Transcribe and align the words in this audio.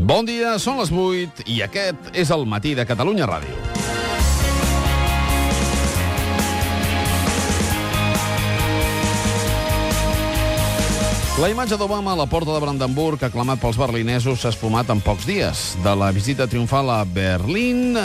Bon 0.00 0.24
dia, 0.24 0.54
són 0.56 0.78
les 0.80 0.88
8 0.88 1.44
i 1.52 1.58
aquest 1.60 2.14
és 2.16 2.30
el 2.32 2.46
matí 2.48 2.72
de 2.72 2.86
Catalunya 2.88 3.26
Ràdio. 3.28 3.58
La 11.40 11.48
imatge 11.48 11.76
d'Obama 11.80 12.12
a 12.12 12.18
la 12.20 12.26
porta 12.28 12.52
de 12.52 12.60
Brandenburg, 12.60 13.22
aclamat 13.24 13.62
pels 13.62 13.78
berlinesos, 13.80 14.42
s'ha 14.42 14.50
esfumat 14.52 14.90
en 14.92 14.98
pocs 15.00 15.24
dies. 15.24 15.62
De 15.80 15.94
la 15.96 16.10
visita 16.12 16.44
triomfal 16.44 16.90
a 16.92 16.98
Berlín, 17.04 17.96
eh, 17.96 18.02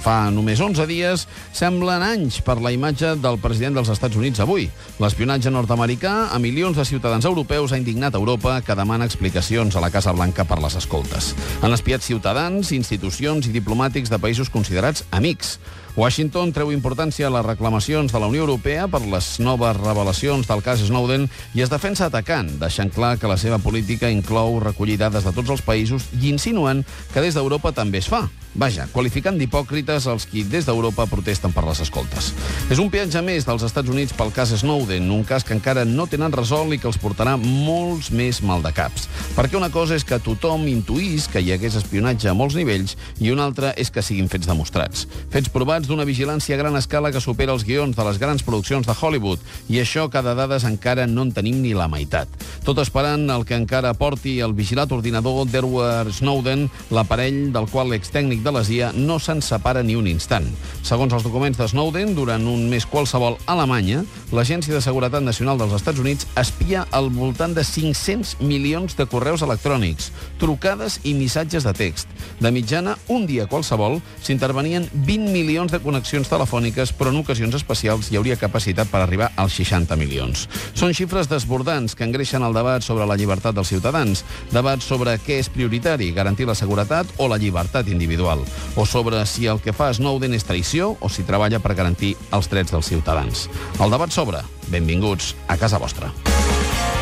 fa 0.00 0.30
només 0.32 0.60
11 0.60 0.86
dies, 0.88 1.26
semblen 1.52 2.02
anys 2.02 2.40
per 2.44 2.56
la 2.62 2.72
imatge 2.72 3.14
del 3.20 3.38
president 3.42 3.76
dels 3.76 3.90
Estats 3.92 4.16
Units 4.16 4.40
avui. 4.40 4.68
L'espionatge 5.02 5.52
nord-americà 5.52 6.14
a 6.32 6.38
milions 6.42 6.78
de 6.80 6.86
ciutadans 6.88 7.28
europeus 7.28 7.72
ha 7.72 7.80
indignat 7.80 8.16
Europa, 8.16 8.60
que 8.64 8.76
demana 8.78 9.08
explicacions 9.08 9.76
a 9.76 9.84
la 9.84 9.92
Casa 9.92 10.14
Blanca 10.16 10.46
per 10.48 10.60
les 10.62 10.78
escoltes. 10.80 11.34
Han 11.60 11.76
espiat 11.76 12.06
ciutadans, 12.06 12.72
institucions 12.72 13.46
i 13.46 13.54
diplomàtics 13.54 14.10
de 14.10 14.18
països 14.18 14.50
considerats 14.50 15.04
amics. 15.10 15.58
Washington 15.98 16.52
treu 16.54 16.70
importància 16.70 17.26
a 17.26 17.32
les 17.34 17.44
reclamacions 17.44 18.12
de 18.12 18.20
la 18.22 18.28
Unió 18.30 18.44
Europea 18.46 18.86
per 18.88 19.02
les 19.02 19.32
noves 19.42 19.76
revelacions 19.76 20.46
del 20.46 20.62
cas 20.62 20.84
Snowden 20.86 21.26
i 21.58 21.64
es 21.64 21.72
defensa 21.72 22.06
atacant, 22.06 22.52
deixant 22.62 22.92
clar 22.94 23.16
que 23.18 23.30
la 23.30 23.38
seva 23.40 23.58
política 23.58 24.10
inclou 24.10 24.60
recollir 24.62 25.00
dades 25.00 25.26
de 25.26 25.34
tots 25.34 25.50
els 25.50 25.64
països 25.66 26.06
i 26.20 26.30
insinuant 26.30 26.84
que 27.12 27.24
des 27.24 27.34
d'Europa 27.34 27.74
també 27.74 27.98
es 27.98 28.08
fa. 28.08 28.28
Vaja, 28.58 28.88
qualificant 28.90 29.36
d'hipòcrites 29.38 30.08
els 30.10 30.24
qui 30.26 30.42
des 30.42 30.66
d'Europa 30.66 31.04
protesten 31.06 31.52
per 31.54 31.62
les 31.68 31.78
escoltes. 31.84 32.32
És 32.66 32.80
un 32.82 32.88
peatge 32.90 33.20
més 33.22 33.44
dels 33.46 33.62
Estats 33.62 33.92
Units 33.92 34.14
pel 34.18 34.32
cas 34.34 34.50
Snowden, 34.58 35.06
un 35.14 35.22
cas 35.24 35.44
que 35.46 35.54
encara 35.54 35.84
no 35.86 36.08
tenen 36.10 36.34
resolt 36.34 36.74
i 36.74 36.80
que 36.82 36.88
els 36.90 36.98
portarà 36.98 37.36
molts 37.38 38.08
més 38.10 38.40
maldecaps. 38.42 39.06
Perquè 39.36 39.54
una 39.54 39.70
cosa 39.70 39.94
és 39.94 40.04
que 40.04 40.18
tothom 40.18 40.66
intuís 40.66 41.28
que 41.30 41.38
hi 41.44 41.52
hagués 41.54 41.76
espionatge 41.78 42.26
a 42.26 42.34
molts 42.34 42.56
nivells 42.58 42.96
i 43.22 43.30
una 43.30 43.46
altra 43.46 43.70
és 43.78 43.92
que 43.94 44.02
siguin 44.02 44.26
fets 44.32 44.50
demostrats. 44.50 45.06
Fets 45.30 45.52
provats 45.54 45.86
d'una 45.86 46.08
vigilància 46.08 46.58
a 46.58 46.58
gran 46.58 46.74
escala 46.80 47.14
que 47.14 47.22
supera 47.22 47.54
els 47.54 47.62
guions 47.68 47.94
de 47.94 48.08
les 48.08 48.18
grans 48.18 48.42
produccions 48.42 48.86
de 48.90 48.98
Hollywood. 48.98 49.38
I 49.70 49.78
això, 49.84 50.08
cada 50.10 50.34
dades, 50.34 50.66
encara 50.66 51.06
no 51.06 51.22
en 51.22 51.30
tenim 51.36 51.62
ni 51.62 51.70
la 51.78 51.86
meitat. 51.86 52.26
Tot 52.66 52.82
esperant 52.82 53.30
el 53.30 53.46
que 53.46 53.54
encara 53.54 53.94
porti 53.94 54.40
el 54.42 54.58
vigilat 54.58 54.90
ordinador 54.90 55.46
d'Edward 55.46 56.10
Snowden, 56.18 56.66
l'aparell 56.90 57.52
del 57.54 57.70
qual 57.70 57.94
l'extècnic 57.94 58.39
de 58.44 58.52
la 58.52 58.62
CIA 58.64 58.92
no 58.96 59.18
se'n 59.20 59.42
separa 59.44 59.82
ni 59.82 59.96
un 59.98 60.08
instant. 60.10 60.46
Segons 60.86 61.12
els 61.12 61.24
documents 61.26 61.58
de 61.58 61.66
Snowden, 61.68 62.14
durant 62.16 62.44
un 62.48 62.68
mes 62.70 62.86
qualsevol 62.88 63.36
a 63.44 63.54
Alemanya, 63.54 64.04
l'Agència 64.32 64.72
de 64.74 64.80
Seguretat 64.80 65.24
Nacional 65.26 65.58
dels 65.60 65.74
Estats 65.76 66.00
Units 66.00 66.28
espia 66.40 66.86
al 66.96 67.10
voltant 67.10 67.54
de 67.56 67.64
500 67.66 68.36
milions 68.40 68.96
de 68.96 69.06
correus 69.10 69.42
electrònics, 69.42 70.10
trucades 70.40 71.00
i 71.04 71.14
missatges 71.18 71.66
de 71.66 71.74
text. 71.76 72.08
De 72.40 72.52
mitjana, 72.54 72.96
un 73.08 73.26
dia 73.26 73.48
qualsevol, 73.50 73.98
s'intervenien 74.22 74.86
20 74.94 75.34
milions 75.34 75.72
de 75.74 75.82
connexions 75.82 76.30
telefòniques, 76.30 76.94
però 76.96 77.10
en 77.12 77.20
ocasions 77.20 77.58
especials 77.58 78.10
hi 78.10 78.20
hauria 78.20 78.38
capacitat 78.40 78.88
per 78.90 79.02
arribar 79.02 79.32
als 79.36 79.58
60 79.58 79.98
milions. 80.00 80.46
Són 80.78 80.94
xifres 80.96 81.28
desbordants 81.28 81.96
que 81.98 82.06
engreixen 82.06 82.46
el 82.46 82.54
debat 82.56 82.86
sobre 82.86 83.08
la 83.08 83.18
llibertat 83.18 83.58
dels 83.58 83.74
ciutadans, 83.74 84.24
debat 84.54 84.80
sobre 84.84 85.18
què 85.18 85.40
és 85.42 85.50
prioritari, 85.50 86.12
garantir 86.14 86.46
la 86.46 86.54
seguretat 86.58 87.10
o 87.18 87.28
la 87.28 87.38
llibertat 87.40 87.90
individual 87.90 88.29
individual, 88.30 88.44
o 88.76 88.86
sobre 88.86 89.24
si 89.26 89.46
el 89.46 89.60
que 89.60 89.72
fa 89.72 89.92
Snowden 89.92 90.34
és 90.34 90.46
traïció 90.46 90.96
o 91.00 91.08
si 91.08 91.24
treballa 91.26 91.60
per 91.60 91.74
garantir 91.74 92.16
els 92.32 92.48
drets 92.50 92.72
dels 92.72 92.86
ciutadans. 92.86 93.48
El 93.80 93.90
debat 93.90 94.10
s'obre. 94.10 94.42
Benvinguts 94.70 95.34
a 95.48 95.56
casa 95.56 95.78
vostra. 95.78 96.12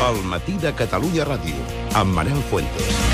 El 0.09 0.23
matí 0.23 0.57
de 0.57 0.73
Catalunya 0.73 1.27
Ràdio, 1.27 1.55
amb 1.93 2.15
Manel 2.15 2.41
Fuentes. 2.49 3.08